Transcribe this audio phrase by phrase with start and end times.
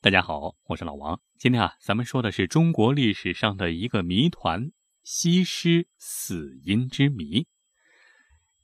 [0.00, 1.20] 大家好，我是老王。
[1.38, 4.70] 今天啊，咱们说的是中国历史上的一个谜团——
[5.04, 7.46] 西施死因之谜。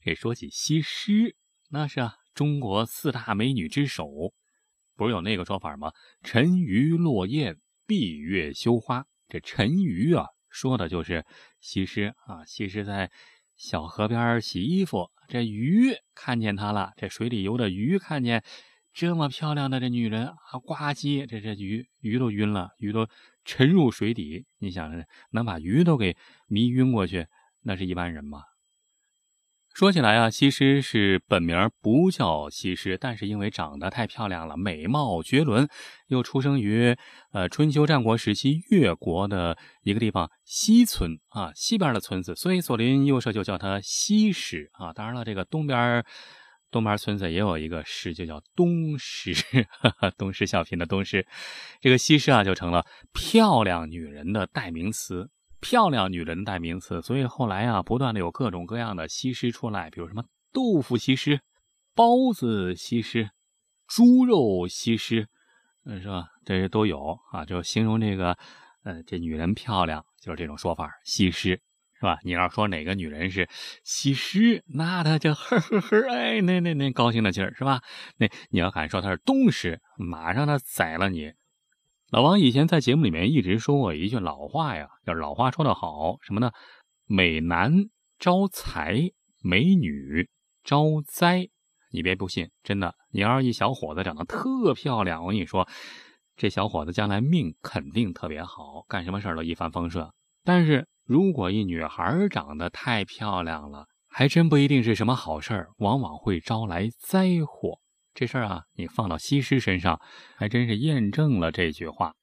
[0.00, 1.36] 这说起西施，
[1.68, 4.32] 那是啊，中国四大美女之首。
[4.96, 5.92] 不是有那个说法吗
[6.24, 11.26] ？“沉鱼落雁，闭月羞花。”这沉鱼啊，说的就是
[11.60, 12.46] 西施啊。
[12.46, 13.10] 西施在
[13.56, 18.44] 小河边洗衣服，这鱼看见他了，这水里游的鱼看见。
[18.92, 23.08] 这么漂亮的这女人啊，呱唧，这这鱼鱼都晕了，鱼都
[23.42, 24.44] 沉入水底。
[24.58, 24.92] 你想，
[25.30, 26.14] 能把鱼都给
[26.48, 27.26] 迷晕过去，
[27.62, 28.42] 那是一般人吗？
[29.74, 35.68] 说起来啊，西施是本名不叫西施，但是因为长得太漂亮了，美貌绝伦，
[36.08, 36.96] 又出生于
[37.32, 44.92] 呃春秋战国时期越国的一个地方西村啊，西边的村子，所以左邻右舍就叫她西施啊。
[44.92, 46.04] 当然了，这个东边。
[46.70, 49.34] 东边村子也有一个诗，就叫东施，
[50.16, 51.26] 东施效颦的东施。
[51.82, 55.28] 这个西施啊，就成了漂亮女人的代名词，
[55.62, 57.00] 漂亮女人代名词。
[57.00, 61.40] 所以后来啊，不断的有各种各样的西施出来，比如什么豆腐西施、
[61.94, 63.30] 包子西施、
[63.86, 65.28] 猪肉西施，
[65.86, 66.26] 嗯，是吧？
[66.44, 68.36] 这些都有啊，就形容这个，
[68.84, 71.62] 呃，这女人漂亮，就是这种说法，西施。
[71.94, 72.18] 是吧？
[72.24, 73.48] 你要说哪个女人是
[73.84, 77.80] 西施，那她就呵呵呵，哎，那那那高兴的劲儿是吧？
[78.16, 81.32] 那你要敢说她是东施，马上她宰了你。
[82.12, 86.50] 老王以前在节目里面一直说过一句老话呀，叫老话说得好，什么呢？
[87.06, 87.72] 美男
[88.18, 89.00] 招财，
[89.42, 90.28] 美女
[90.62, 91.48] 招灾。
[91.90, 95.66] 你别不信，真的，你要是一小伙子长得特漂亮，我跟你说，
[96.36, 100.06] 这小伙子将来命肯定特别好，干什么事儿都一帆风顺。
[100.44, 100.86] 但是。
[101.04, 107.80] 如果一女孩长得太漂亮了，还真不一定是什么好事儿，往往会招来灾祸。
[108.14, 110.00] 这事儿啊，你放到西施身上，
[110.36, 112.14] 还真是验证了这句话。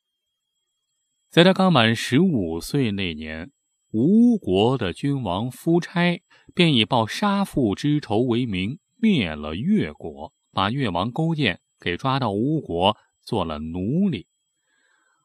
[1.30, 3.52] 在他刚满十五岁那年，
[3.92, 6.22] 吴国的君王夫差
[6.54, 14.27] 便以报杀父之仇为名，灭了越国，把越王勾践给抓到吴国做了奴隶。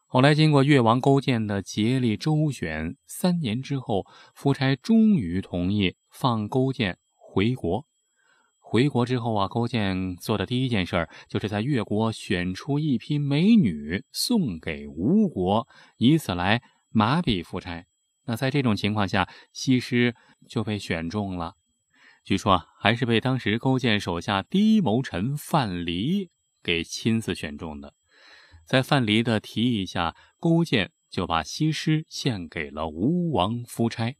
[0.07, 7.85] 后来，经过越王勾践的竭力周旋，三年之后，夫差终于同意放勾践回国。
[8.75, 15.65] 回国之后啊，勾践做的第一件事就是在越国选出一批美女送给吴国，
[15.95, 17.85] 以此来麻痹夫差。
[18.25, 20.13] 那在这种情况下，西施
[20.49, 21.53] 就被选中了。
[22.25, 26.27] 据说还是被当时勾践手下第一谋臣范蠡
[26.61, 27.93] 给亲自选中的。
[28.65, 34.17] 在范蠡的提议下，勾践就把西施献给了吴王夫差。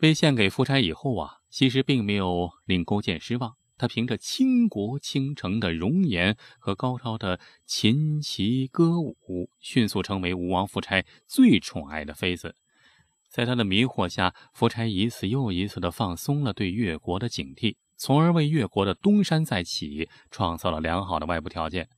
[0.00, 3.56] 被献给夫差以后啊，西施并没有令勾践失望。
[3.76, 12.56] 他凭着倾国倾城的容颜和高超的琴棋歌舞，迅速成为吴王夫差最宠爱的妃子。
[13.28, 21.90] 在他的迷惑下，夫差一次又一次地放松了对越国的警惕，从而为越国的东山再起创造了良好的外部条件。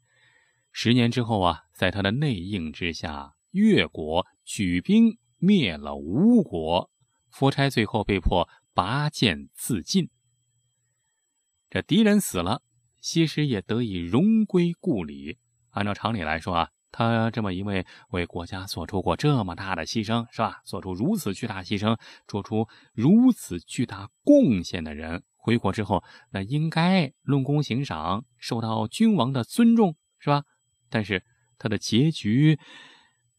[0.72, 6.91] 十年之后啊，在他的内应之下，越国举兵灭了吴国，
[7.32, 10.10] 夫差最后被迫拔剑自尽。
[11.70, 12.62] 这敌人死了，
[13.00, 15.38] 西施也得以荣归故里。
[15.70, 20.60] 按照常理来说啊，他这么一位为国家做出过这么大的牺牲，是吧？
[20.66, 21.98] 做出如此巨大牺牲，
[22.28, 30.44] 做出如此巨大贡献的人，回国之后，那应该论功行赏，受到君王的尊重，是吧？
[30.90, 31.24] 但是
[31.56, 32.60] 他的结局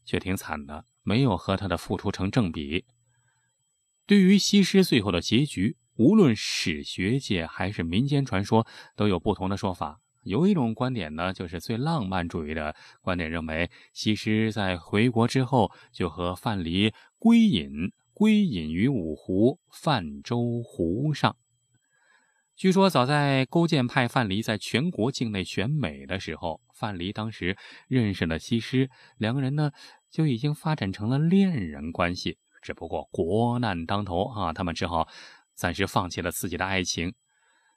[0.04, 2.86] 却挺惨的，没有和他的付出成正比。
[4.06, 10.02] 对于西施最后的结局，无论史学界还是民间传说都有不同的说法。
[10.24, 21.36] 有一种观点呢，就是最浪漫主义的观点，认为西施在回国之后就和范蠡归隐，归隐于五湖泛舟湖上。
[22.56, 27.58] 据说，早在勾践派范蠡在全国境内选美的时候，范蠡当时
[27.88, 29.72] 认识了西施，两个人呢
[30.12, 32.38] 就已经发展成了恋人关系。
[32.64, 35.08] 只不过国难当头啊，他们只好
[35.54, 37.14] 暂时放弃了自己的爱情。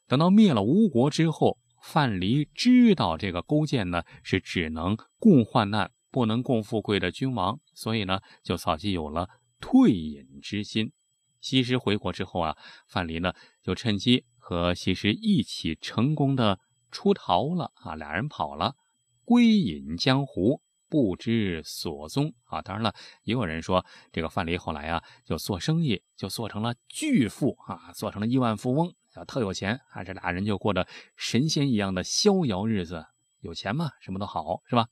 [0.07, 9.29] 等到灭了吴国之后，范蠡知道这个勾践呢是只能共患难不能共富贵的君王，所以呢就早就有了
[9.61, 10.93] 退隐之心。
[11.41, 12.57] 西施回国之后啊，
[12.89, 14.25] 范蠡呢就趁机。
[14.39, 16.61] 和西施一起成功的
[16.93, 18.77] 出逃了啊，俩人跑了，
[19.25, 22.63] 归隐江湖，不知所踪啊。
[22.63, 22.95] 当然了，
[23.25, 30.87] 也有人说这个范蠡后来啊，就做生意，就做成了巨富啊，做成了亿万富翁啊特有钱啊，这俩人就过着
[31.17, 33.07] 神仙一样的逍遥日子。
[33.41, 34.89] 有钱嘛，什么都好，是吧？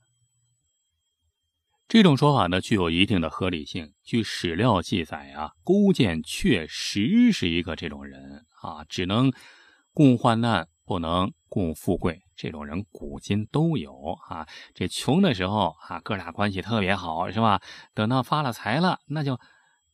[1.87, 3.93] 这种说法呢，具有一定的合理性。
[4.01, 9.31] 据史料记载啊，勾践确实是一个这种人啊，只能
[9.93, 12.21] 共患难，不能共富贵。
[12.35, 13.93] 这种人古今都有
[14.29, 14.47] 啊。
[14.73, 17.61] 这穷的时候啊，哥俩关系特别好，是吧？
[17.93, 19.39] 等到发了财了，那就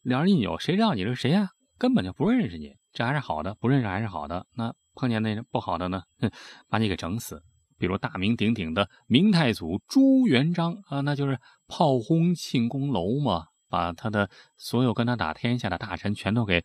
[0.01, 1.49] 两人一扭，谁知道你是谁呀？
[1.77, 2.75] 根本就不认识你。
[2.91, 4.45] 这还是好的，不认识还是好的。
[4.55, 6.29] 那碰见那不好的呢，哼，
[6.67, 7.41] 把你给整死。
[7.77, 16.63] 比如大名鼎鼎的明太祖朱元璋啊，那就是炮轰庆功楼嘛，把他的所有跟他打天下的大臣全都给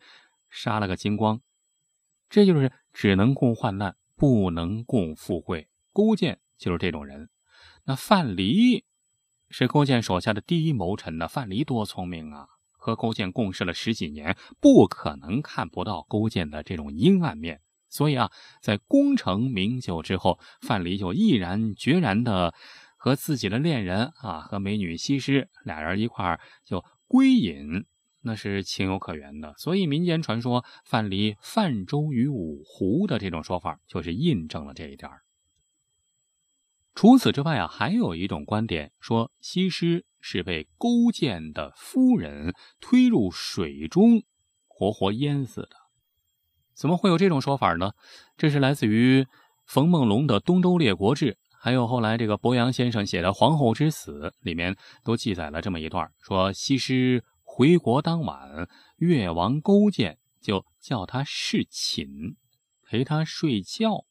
[0.49, 1.39] 杀了个精光。
[2.29, 5.69] 这就是只能共患难，不能共富贵。
[5.93, 7.29] 勾践就是这种人。
[7.85, 8.83] 那范蠡
[9.49, 11.27] 是勾践手下的第一谋臣呢。
[11.27, 17.61] 范蠡多聪明啊，和勾践共事了十几年，不可能看不到勾践的这种阴暗面。
[17.89, 18.29] 所以啊，
[18.61, 22.53] 在功成名就之后，范蠡就毅然决然的
[22.97, 27.85] 和自己的恋人啊，和美女西施俩人一块儿就归隐，
[28.27, 29.55] 那是情有可原的。
[29.57, 35.09] 所以民间传说范蠡泛舟于五湖的这种说法，就是印证了这一点。
[36.93, 44.23] 除此之外啊，还有一种观点说，西施是被勾践的夫人推入水中，
[44.67, 45.69] 活活淹死的。
[46.73, 47.91] 怎么会有这种说法呢？
[48.35, 49.25] 这是来自于
[49.65, 57.23] 冯梦龙的《东周列国志》，还有后来这个博洋先生写的《皇后之死》里面都记载了这么一段：说西施
[57.57, 62.35] 回国当晚，越王勾践就叫他侍寝，
[62.83, 64.05] 陪他睡觉。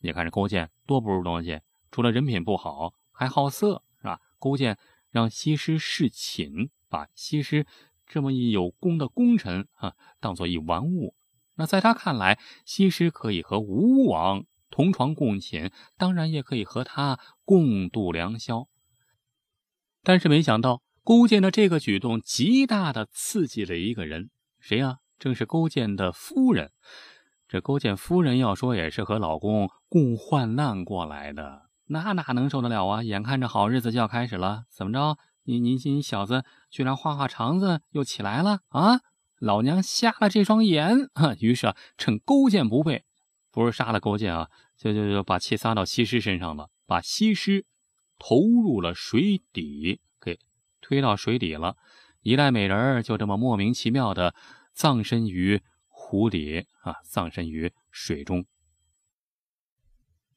[0.00, 4.20] 你看这勾践多不如东西，除了人品不好，还好色，是吧？
[4.38, 4.78] 勾践
[5.08, 7.66] 让西施侍寝，把西施
[8.06, 11.14] 这么一有功的功臣啊，当做一玩物。
[11.54, 18.68] 那在他看来，西施可以和吴王同床共寝，当然也可以和他共度良宵。
[20.02, 24.98] 但是没想到，勾践的这个举动极大的刺激了一个人，谁呀？
[25.18, 26.72] 正是勾践的夫人。
[27.48, 33.02] 这勾践夫人要说也是和老公共患难过来的，那哪能受得了啊？
[33.02, 35.18] 眼看着好日子就要开始了，怎么着？
[35.44, 39.00] 你你你小子居然画画肠子又起来了啊？
[39.38, 41.10] 老娘瞎了这双眼！
[41.40, 43.04] 于是啊，趁勾践不备，
[43.50, 47.66] 不是杀了勾践啊，就就就把气撒到西施身上了，把西施
[48.18, 50.00] 投入了水底，
[50.82, 51.76] 推到水底了。
[52.20, 54.34] 一代美人就这么莫名其妙的
[54.74, 58.44] 葬身于湖底啊，葬身于水中。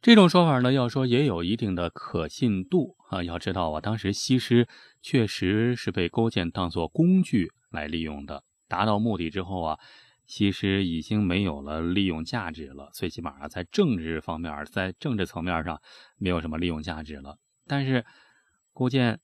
[0.02, 3.24] 这种说法呢，要说也有一定的可信度啊。
[3.24, 4.68] 要知道啊，当时西施
[5.02, 8.44] 确实是被勾践当做工具来利用的。
[8.68, 9.80] 达到目的之后啊，
[10.26, 15.82] 西施已经没有了利用价值了，最起码在政治方面，在政治层面上
[16.18, 17.38] 没有什么利用价值了。
[17.68, 18.06] 但是
[18.74, 19.20] 勾践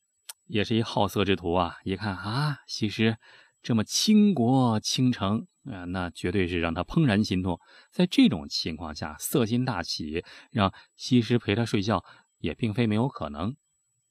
[0.52, 3.16] 也是一好色之徒啊，一看啊，西施
[3.64, 7.58] 这么倾国倾城啊，那绝对是让他怦然心动。
[7.90, 12.04] 在这种情况下，色心大起，让西施陪他睡觉
[12.40, 13.56] 也并非没有可能。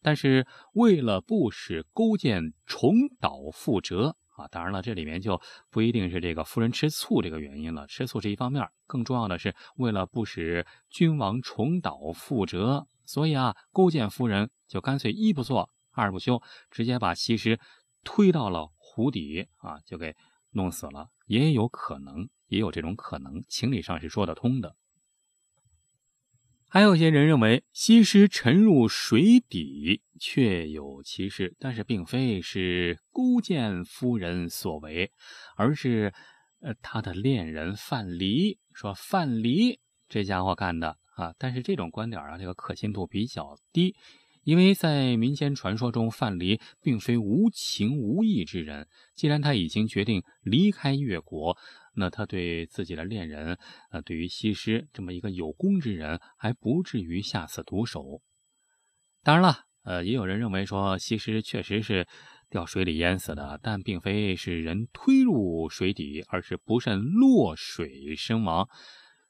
[0.01, 4.17] 但是为了不使勾践重蹈覆辙。
[4.37, 5.39] 啊，当然了，这里面就
[5.69, 17.59] 不一定是这个夫人吃醋这个原因了，吃醋是一方面，更重要的是为了不使君王重蹈覆辙，所以啊，勾践夫人就干脆一不做二不休，直接把西施
[18.05, 20.15] 推到了湖底啊，就给
[20.53, 24.77] 弄死了，也有可能，也有这种可能，情理上是说得通的。
[26.73, 35.11] 还有些人认为西施沉入水底确有其事，但是并非是勾践夫人所为，
[35.57, 36.15] 而是
[36.61, 41.35] 呃他的恋人范蠡说范蠡这家伙干的啊。
[41.39, 43.97] 但是这种观点啊，这个可信度比较低，
[44.43, 48.89] 因为在民间传说中，范蠡并非无情无义之人。
[49.15, 51.57] 既然他已经决定离开越国。
[51.93, 53.59] 那他对自己的恋人，
[53.91, 58.23] 呃，对于西施这么一个有功之人，还不至于下此毒手。
[59.25, 62.07] 当然了，呃，也有人认为说西施确实是
[62.49, 68.69] 掉水里淹死的，但并非是人推入水底，而是不慎落水身亡。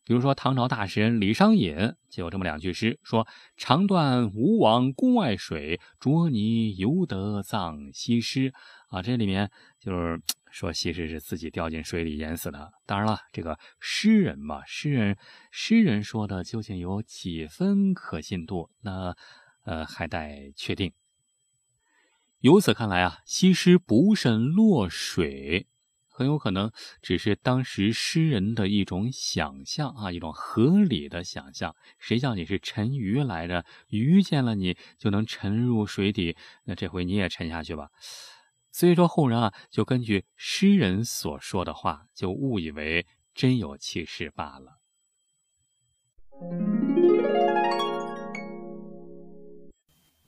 [0.05, 3.27] 比如说唐朝大诗人李商隐就有这么两句诗，说
[3.57, 8.53] ：“长断吴王宫外水，浊泥犹得葬西施。”
[8.91, 10.21] 啊，这里面就是。
[10.51, 12.73] 说西施是自己掉进水里淹死的。
[12.85, 15.17] 当然了，这个诗人嘛，诗人
[15.53, 18.69] 诗人说的究竟有几分可信度？
[18.81, 19.15] 那
[19.63, 20.93] 呃还待确定。
[22.41, 25.69] 由此看来啊，西施不慎落水
[26.21, 31.75] 很有可能只是当时诗人的一种想象啊，一种合理的想象。
[31.99, 33.65] 谁叫你是沉鱼来着？
[33.89, 37.89] 鱼见了你就能沉入水底，那这回你也沉下去吧。
[38.71, 44.77] 所以说后人啊，就根据诗人所说的话，就误以为真有其事罢了。